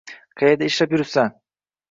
Qaerda 0.41 0.69
ishlab 0.71 0.97
yuribsan 0.97 1.31